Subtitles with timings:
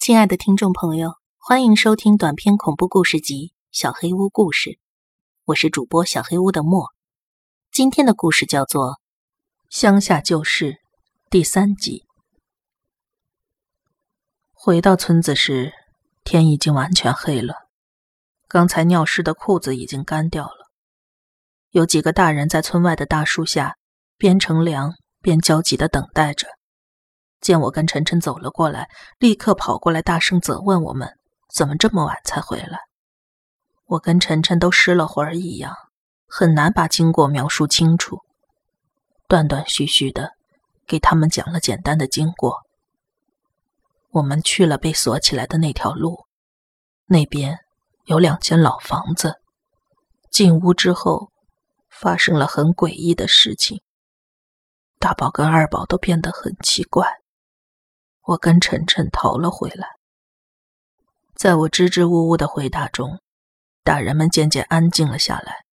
[0.00, 4.70] 亲爱的听众朋友，欢迎收听短篇恐怖故事集《小黑屋故事》，
[5.44, 6.86] 我是主播小黑屋的莫。
[7.70, 8.92] 今天的故事叫做
[9.68, 10.72] 《乡下旧事》
[11.28, 12.06] 第三集。
[14.54, 15.74] 回到村子时，
[16.24, 17.68] 天已经完全黑了，
[18.48, 20.70] 刚才尿湿的裤子已经干掉了。
[21.72, 23.76] 有几个大人在村外的大树下
[24.16, 26.48] 边乘凉边焦急的等待着。
[27.40, 28.88] 见我跟晨晨走了过来，
[29.18, 31.18] 立刻跑过来，大声责问我们
[31.54, 32.80] ：“怎么这么晚才回来？”
[33.86, 35.74] 我跟晨晨都失了魂儿一样，
[36.26, 38.20] 很难把经过描述清楚，
[39.26, 40.34] 断断续续的
[40.86, 42.58] 给他们讲了简单的经过。
[44.10, 46.26] 我们去了被锁起来的那条路，
[47.06, 47.58] 那边
[48.04, 49.40] 有两间老房子。
[50.30, 51.30] 进屋之后，
[51.88, 53.82] 发生了很诡异的事情。
[54.98, 57.19] 大宝跟二宝都变得很奇怪。
[58.26, 59.88] 我跟晨晨逃了回来。
[61.34, 63.18] 在我支支吾吾的回答中，
[63.82, 65.64] 大人们渐渐安静了下来。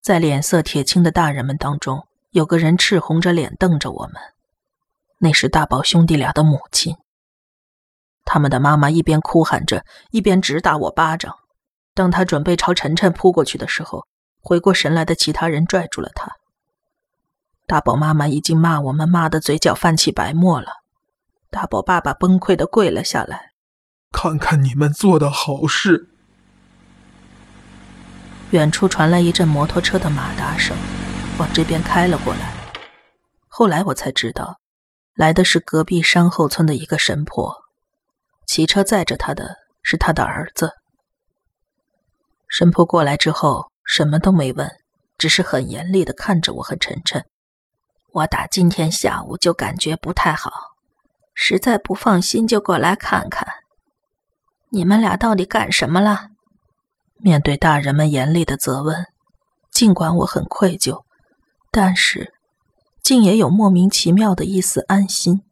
[0.00, 4.14] 在脸色铁青的大人们当中，有个人赤红着脸瞪着我们，
[5.18, 6.96] 那是大宝兄弟俩的母亲。
[8.24, 11.34] 他们的妈妈一边哭喊着，一边直打我巴掌。
[11.92, 14.06] 当他准备朝晨晨扑过去的时候，
[14.40, 16.30] 回过神来的其他人拽住了他。
[17.66, 20.68] 大宝妈妈已经骂我们，骂的嘴角泛起白沫了。
[21.56, 23.52] 大宝爸爸崩溃的跪了下来，
[24.12, 26.10] 看看你们做的好事。
[28.50, 30.76] 远处传来一阵摩托车的马达声，
[31.38, 32.52] 往这边开了过来。
[33.48, 34.60] 后来我才知道，
[35.14, 37.56] 来的是隔壁山后村的一个神婆，
[38.46, 40.72] 骑车载着他的是他的儿子。
[42.48, 44.70] 神婆过来之后，什么都没问，
[45.16, 47.24] 只是很严厉的看着我和晨晨。
[48.12, 50.75] 我打今天下午就感觉不太好。
[51.38, 53.46] 实在不放心，就过来看看。
[54.70, 56.30] 你们俩到底干什么了？
[57.18, 59.04] 面对大人们严厉的责问，
[59.70, 61.04] 尽管我很愧疚，
[61.70, 62.32] 但是
[63.02, 65.42] 竟也有莫名其妙的一丝安心。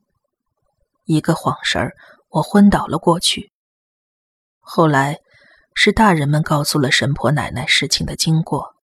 [1.05, 1.93] 一个晃神儿，
[2.31, 3.53] 我昏倒了过去。
[4.61, 5.19] 后来
[5.75, 8.75] 是大人们告诉了神婆奶奶事情的经过。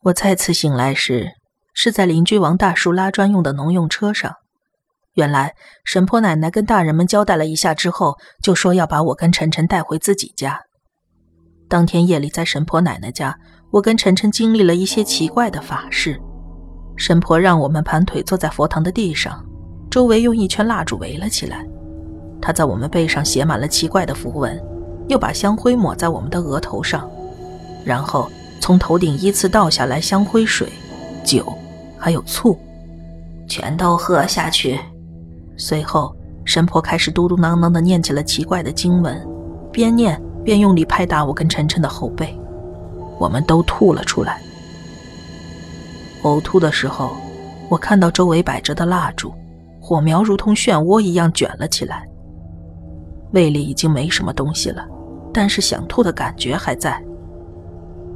[0.00, 1.32] 我再次醒来时，
[1.74, 4.36] 是在邻居王大叔拉砖用的农用车上。
[5.18, 5.52] 原来
[5.84, 10.60] 神婆奶奶跟大人们交代了一下之后，就说要把我跟晨晨带回自己家。
[11.68, 13.36] 当天夜里在神婆奶奶家，
[13.72, 16.16] 我跟晨晨经历了一些奇怪的法事。
[16.96, 19.44] 神婆让我们盘腿坐在佛堂的地上，
[19.90, 21.66] 周围用一圈蜡烛围了起来。
[22.40, 24.56] 她在我们背上写满了奇怪的符文，
[25.08, 27.10] 又把香灰抹在我们的额头上，
[27.84, 28.30] 然后
[28.60, 30.68] 从头顶依次倒下来香灰水、
[31.24, 31.52] 酒，
[31.98, 32.56] 还有醋，
[33.48, 34.78] 全都喝下去。
[35.58, 36.14] 随后，
[36.44, 39.20] 神婆开始嘟嘟囔囔地念起了奇怪的经文，
[39.72, 42.38] 边念边用力拍打我跟晨晨的后背，
[43.18, 44.40] 我们都吐了出来。
[46.22, 47.16] 呕吐的时候，
[47.68, 49.34] 我看到周围摆着的蜡烛，
[49.80, 52.08] 火苗如同漩涡一样卷了起来。
[53.32, 54.86] 胃里已经没什么东西了，
[55.34, 57.02] 但是想吐的感觉还在。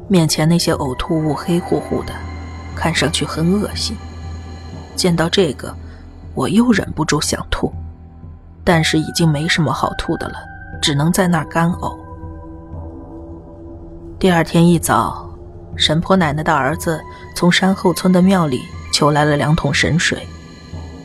[0.09, 2.15] 面前那些呕吐物黑乎乎的，
[2.77, 3.97] 看上去很恶心。
[4.95, 5.75] 见到这个。
[6.35, 7.73] 我又忍不住想吐，
[8.65, 10.35] 但是已经没什么好吐的了，
[10.81, 11.97] 只能在那儿干呕。
[14.19, 15.29] 第二天一早，
[15.77, 17.03] 神婆奶奶的儿子
[17.35, 18.61] 从山后村的庙里
[18.93, 20.27] 求来了两桶神水，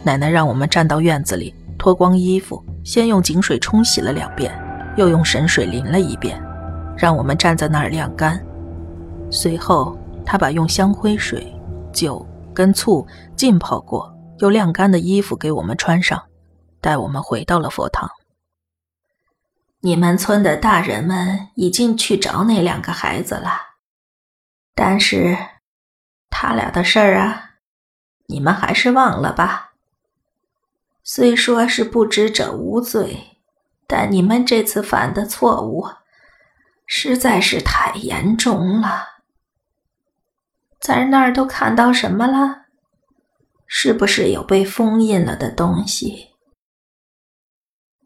[0.03, 4.53] 奶奶让我们站到院子里，脱光衣服，先用井水冲洗了两遍，
[4.95, 6.41] 又用神水淋了一遍，
[6.95, 8.39] 让我们站在那儿晾干。
[9.29, 11.51] 随后，她把用香灰水、
[11.91, 13.05] 酒跟醋
[13.35, 14.13] 浸泡过。
[14.39, 16.27] 又晾干的衣服给我们穿上，
[16.79, 18.09] 带我们回到了佛堂。
[19.81, 23.51] 你们村的大人们已经去找那两个孩子了，
[24.73, 25.37] 但是
[26.29, 27.51] 他俩的事儿啊，
[28.27, 29.73] 你们还是忘了吧。
[31.03, 33.37] 虽说是不知者无罪，
[33.87, 35.87] 但你们这次犯的错误
[36.85, 39.07] 实在是太严重了。
[40.79, 42.66] 在那儿都看到什么了？
[43.67, 46.29] 是不是有被封印了的东西？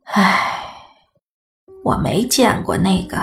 [0.06, 0.66] 唉，
[1.84, 3.18] 我没见过那个。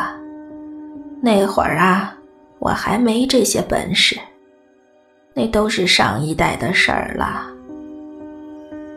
[1.21, 2.17] 那会儿啊，
[2.61, 4.19] 我还没这些本事，
[5.35, 7.53] 那都是上一代的事儿了。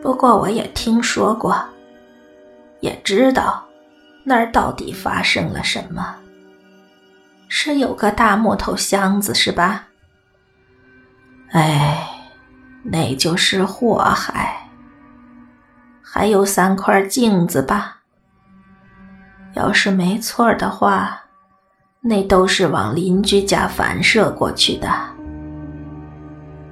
[0.00, 1.60] 不过我也听说过，
[2.80, 3.62] 也知道
[4.24, 6.16] 那儿到底发生了什么。
[7.48, 9.88] 是有个大木头箱子，是吧？
[11.50, 12.08] 哎。
[12.82, 14.68] 那就是祸害，
[16.02, 17.98] 还有三块镜子吧？
[19.54, 21.22] 要是没错的话，
[22.00, 24.88] 那都是往邻居家反射过去的。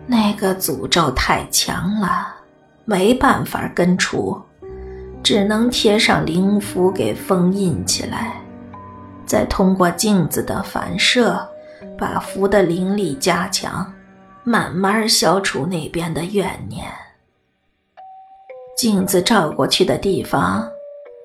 [0.07, 2.35] 那个诅咒太强了，
[2.85, 4.41] 没办法根除，
[5.23, 8.41] 只能贴上灵符给封印起来，
[9.25, 11.49] 再通过镜子的反射，
[11.97, 13.93] 把符的灵力加强，
[14.45, 16.87] 慢慢消除那边的怨念。
[18.77, 20.67] 镜子照过去的地方，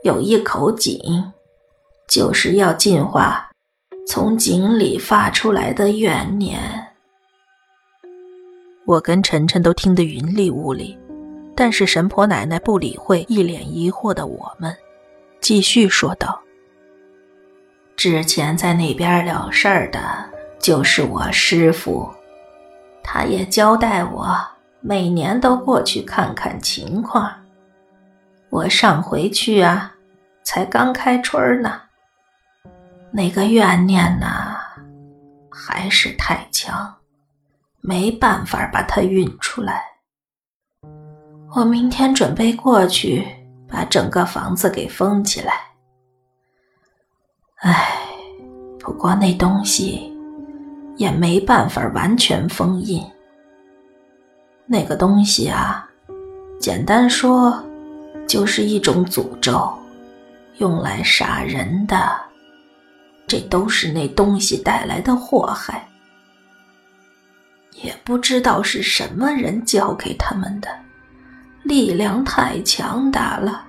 [0.04, 1.00] 有一口井，
[2.08, 3.50] 就是要净化
[4.06, 6.60] 从井里发出来的怨念。
[8.86, 10.98] 我跟晨晨都听得云里雾里，
[11.56, 14.76] 但是神婆奶奶不理会一脸疑惑的我们，
[15.42, 16.40] 继续说道
[17.96, 20.00] ：“之前在那边了事儿的，
[20.60, 22.08] 就是我师傅，
[23.06, 24.36] 他也交代我
[24.82, 27.32] 每年都过去看看情况。”
[28.50, 29.94] 我上回去啊，
[30.44, 31.82] 才刚开春呢。
[33.12, 34.58] 那个怨念呐，
[35.50, 36.96] 还是太强，
[37.82, 39.84] 没办法把它运出来。
[41.56, 43.26] 我明天准备过去，
[43.68, 45.54] 把整个房子给封起来。
[47.62, 47.98] 唉，
[48.80, 50.15] 不过那东西
[50.98, 53.04] 也没办法完全封印。
[54.66, 55.88] 那个东西啊，
[56.60, 57.64] 简单说。
[58.28, 59.72] 就是一种诅咒，
[60.58, 62.12] 用来杀人的。
[63.28, 65.88] 这都是那东西带来的祸害。
[67.74, 70.68] 也不知道是什么人教给他们的，
[71.62, 73.64] 力量太强大了。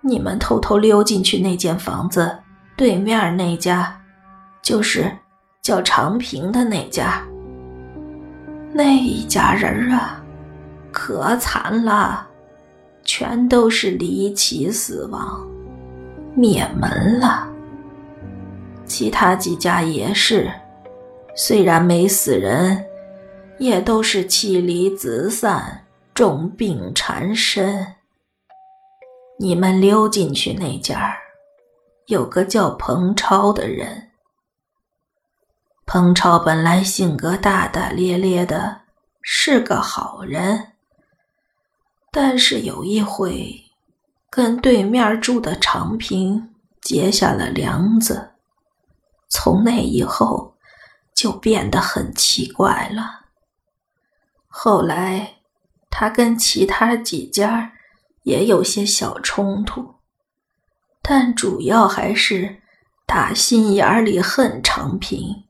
[0.00, 2.34] 你们偷偷溜进去那间房子
[2.78, 3.94] 对面那家，
[4.62, 5.14] 就是
[5.64, 7.26] 叫长平的那家。
[8.70, 10.22] 那一家人啊，
[10.92, 12.28] 可惨了。
[13.06, 15.46] 全都是离奇死亡，
[16.34, 17.46] 灭门了。
[18.86, 20.50] 其他几家也是，
[21.36, 22.82] 虽然没死人，
[23.58, 25.84] 也都是妻离子散，
[26.14, 27.86] 重病缠身。
[29.38, 31.14] 你们溜进去那家，
[32.06, 34.10] 有个叫彭超的人。
[35.86, 38.82] 彭超本来性格大大咧咧的，
[39.20, 40.72] 是个好人。
[42.10, 43.62] 但是有一回，
[44.30, 48.30] 跟对面住的长平结下了梁子，
[49.28, 50.56] 从那以后
[51.14, 53.26] 就变得很奇怪了。
[54.48, 55.34] 后来
[55.90, 57.72] 他跟其他几家
[58.22, 59.96] 也有些小冲突，
[61.02, 62.62] 但主要还是
[63.06, 65.44] 打心眼里恨长平。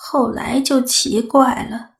[0.00, 1.90] 后来就奇怪了。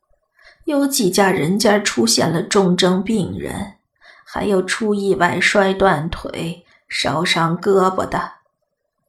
[0.66, 3.78] 有几家人家出现了重症病人，
[4.24, 8.34] 还有出意外摔断腿、烧伤胳膊的，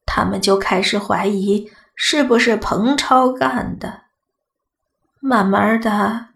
[0.05, 4.01] 他们就开始怀疑是不是彭超干的。
[5.19, 6.29] 慢慢的，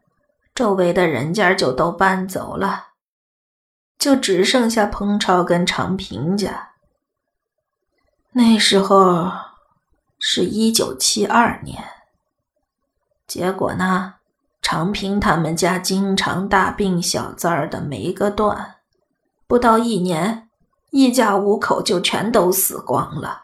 [0.53, 2.89] 周围的人家就都搬走了，
[3.97, 6.73] 就只剩下彭超跟常平家。
[8.33, 9.31] 那时候
[10.19, 11.81] 是一九七二年，
[13.27, 14.15] 结果呢？
[14.61, 18.75] 常平他们家经常大病小灾的没个断，
[19.45, 20.47] 不到一年，
[20.91, 23.43] 一家五口就全都死光了。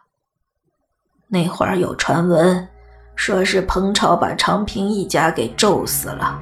[1.28, 2.66] 那会儿有传闻，
[3.16, 6.40] 说是彭超把常平一家给咒死了，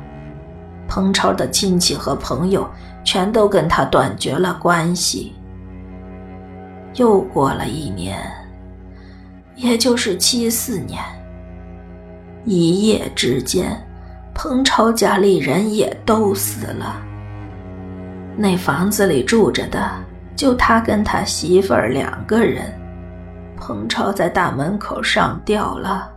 [0.88, 2.70] 彭超的亲戚和朋友
[3.03, 5.36] 全都跟他断绝了关系。
[6.94, 8.22] 又过了一年，
[9.56, 11.03] 也就是七四年，
[12.48, 13.80] 一夜之间。
[14.34, 16.96] 彭超家里人也都死了。
[18.36, 19.89] 那房子里住着的
[20.36, 22.72] 就他跟他媳妇儿两个人。
[23.60, 26.08] 彭超在大门口上吊了，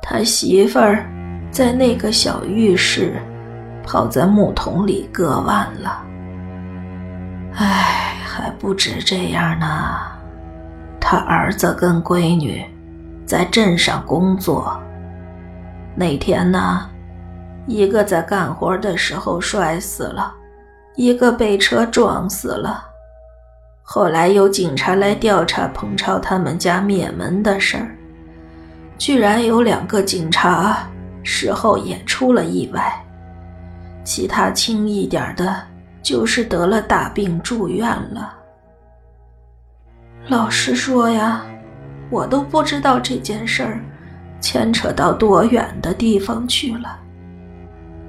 [0.00, 1.04] 他媳妇儿
[1.50, 3.20] 在那个小浴室
[3.84, 6.02] 泡在木桶里割腕了。
[7.56, 9.66] 唉，还不止这样呢，
[10.98, 12.64] 他儿子跟闺女
[13.26, 14.80] 在镇上工作。
[15.98, 16.88] 那天呢？
[17.66, 20.32] 一个在干活的时候摔死了，
[20.94, 22.84] 一个被车撞死了。
[23.82, 27.96] 后来有警察来调查彭超他们家灭门的事儿，
[28.96, 30.88] 居然有两个警察
[31.24, 33.04] 事后也出了意外，
[34.04, 35.60] 其他轻一点的，
[36.00, 38.34] 就是得了大病住院了。
[40.28, 41.42] 老实说呀，
[42.08, 43.80] 我都不知道这件事儿
[44.40, 46.98] 牵扯到多远的地方去了。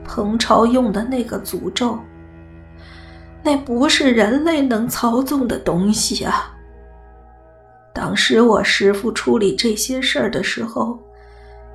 [0.04, 1.98] 彭超用的那个诅咒，
[3.44, 6.52] 那不是人类能操纵的东西啊！
[7.94, 10.98] 当时我师父处理这些事儿的时候，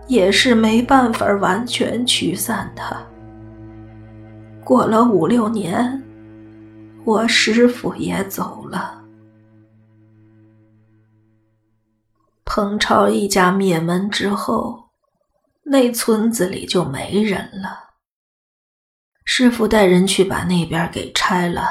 [0.08, 3.00] 也是没办法完全驱散它。
[4.64, 6.02] 过了五六年，
[7.04, 9.03] 我师父也走了。
[12.56, 14.84] 彭超一家灭门之后，
[15.64, 17.94] 那村子里就没人了。
[19.24, 21.68] 师傅带人去把那边给拆了，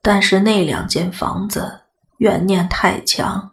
[0.00, 1.80] 但是那两间房子
[2.18, 3.50] 怨念太强，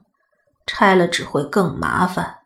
[0.67, 2.41] 拆了只会更麻烦，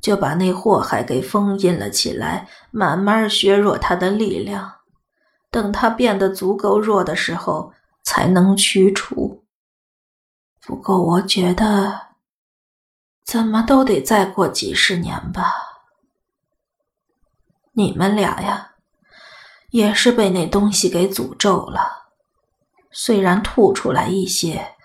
[0.00, 4.76] 就把那祸害给封印了起来，慢慢削弱他的力量，
[5.50, 9.44] 等他变得足够弱的时候才能驱除。
[10.62, 12.05] 不过我觉得，
[13.26, 15.52] 怎么都得再过几十年吧。
[17.72, 18.72] 你们俩呀。
[19.70, 22.06] 也是被那东西给诅咒了，
[22.90, 24.76] 虽然吐出来一些，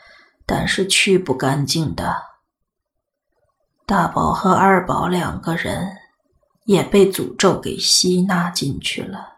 [0.46, 2.24] 但是去不干净的。
[3.86, 5.96] 大宝和二宝两个人
[6.66, 9.38] 也被诅咒给吸纳进去了。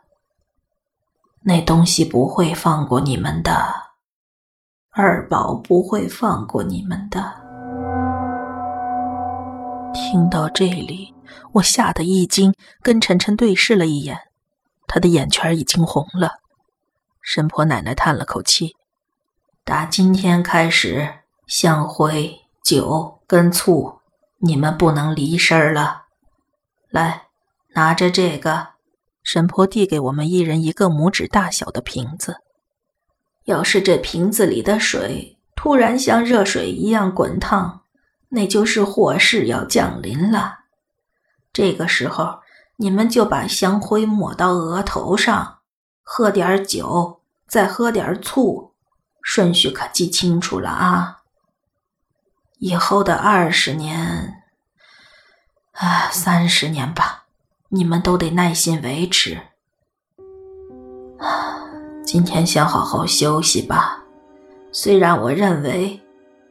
[1.41, 3.91] 那东西不会放过你们的，
[4.89, 7.42] 二宝不会放过你们的。
[9.93, 11.13] 听到这里，
[11.53, 14.17] 我吓得一惊，跟晨晨对视了一眼。
[14.87, 16.39] 他的眼圈已经红了，
[17.21, 18.75] 神婆奶奶叹了口气
[19.63, 23.99] ：“打今天开始，香灰、酒跟醋，
[24.39, 26.03] 你们不能离身了。
[26.89, 27.27] 来，
[27.75, 28.73] 拿着这个。”
[29.23, 32.41] 神婆递给我们一人一个拇指大小的瓶子。
[33.45, 37.82] 要是这瓶子里的水突然像热水一样滚烫，
[38.33, 40.65] 那就是祸事要降临了。
[41.53, 42.43] 这个时候。
[42.77, 45.59] 你们就把香灰抹到额头上，
[46.01, 48.73] 喝点酒，再喝点醋，
[49.21, 51.21] 顺序可记清楚了啊！
[52.57, 54.43] 以后的二十年，
[55.73, 57.25] 啊，三十年吧，
[57.69, 59.39] 你们都得耐心维持。
[61.19, 61.63] 啊，
[62.03, 64.03] 今天先好好休息吧。
[64.71, 66.01] 虽然我认为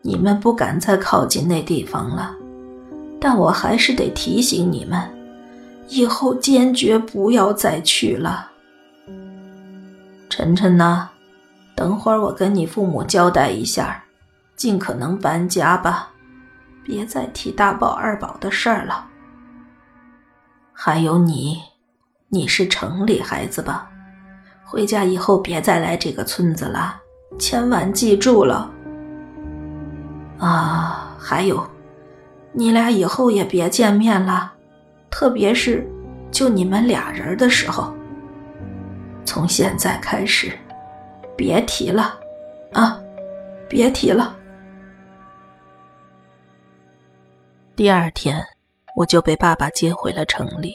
[0.02, 2.34] 你们不敢再靠近那地方了，
[3.20, 5.00] 但我还是得提醒你们。
[5.88, 8.50] 以后坚决不要再去了。
[10.28, 11.08] 晨晨呢？
[11.74, 14.02] 等会儿我跟你父母交代一下，
[14.56, 16.10] 尽可能搬家吧，
[16.84, 19.06] 别再提大宝二宝的事儿了。
[20.72, 21.58] 还有你，
[22.28, 23.88] 你是城里孩子吧？
[24.64, 26.96] 回家以后别再来这个村子了，
[27.38, 28.70] 千万记住了。
[30.42, 31.64] 啊，还有，
[32.50, 34.52] 你俩以后也别见面了。
[35.08, 35.88] 特别是
[36.32, 37.94] 就你们俩人的时候，
[39.24, 40.50] 从现在开始，
[41.36, 42.18] 别提了，
[42.72, 43.00] 啊，
[43.68, 44.36] 别提了。
[47.76, 48.42] 第二天，
[48.96, 50.74] 我就被爸爸接回了城里。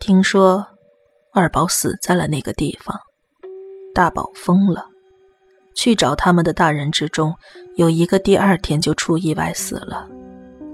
[0.00, 0.66] 听说
[1.32, 2.98] 二宝死在了那个地方，
[3.94, 4.84] 大宝疯了。
[5.78, 7.32] 去找他们的大人之中，
[7.76, 10.08] 有一个第二天就出意外死了。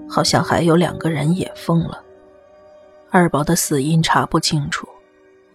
[0.08, 2.02] 好像还有两个人也疯了。
[3.10, 4.88] 二宝的死因查不清楚，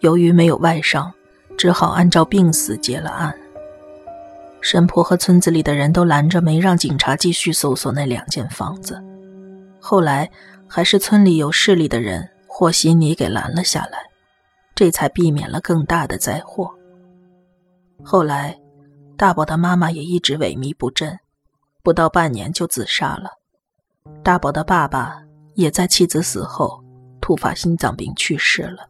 [0.01, 1.11] 由于没有外伤，
[1.57, 3.35] 只好按照病死结了案。
[4.61, 9.03] 神婆和村子里的人都拦着没让警察继续搜索那两间房子。
[9.79, 10.29] 后来
[10.67, 13.97] 还是村里有势力的人和稀泥给拦了下来，
[14.75, 16.69] 这才避免了更大的灾祸。
[18.03, 18.58] 后来，
[19.19, 21.19] 大宝的妈妈也一直萎靡不振，
[21.83, 23.31] 不到半年就自杀了。
[24.23, 25.21] 大宝的爸爸
[25.55, 26.81] 也在妻子死后
[27.19, 28.87] 突发心脏病去世了。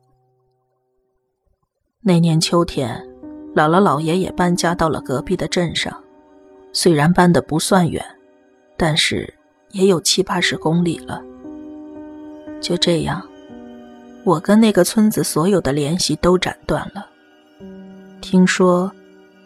[2.02, 2.96] 那年秋天，
[3.56, 6.00] 姥姥姥爷也搬家到了隔壁的镇上，
[6.74, 8.06] 虽然搬的不算远，
[8.78, 9.34] 但是
[9.72, 11.24] 也有七八十公里了。
[12.62, 13.28] 就这样，
[14.24, 17.10] 我跟那个村子所有的联系都斩断了。
[18.22, 18.92] 听说，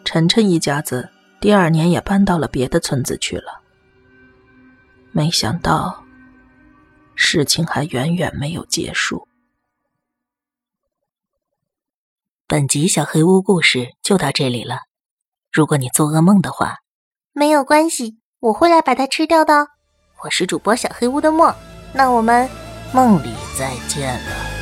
[0.04, 3.62] 晨晨一家子第二年也搬到了别的村子去了。
[5.12, 6.04] 没想到，
[7.14, 9.26] 事情还远远没有结束。
[12.46, 14.80] 本集小黑屋故事就到这里了。
[15.50, 16.78] 如果你做噩梦的话，
[17.32, 19.68] 没有关系，我会来把它吃掉的。
[20.24, 21.54] 我是主播小黑屋的墨，
[21.92, 22.48] 那我们
[22.92, 24.53] 梦里再见了。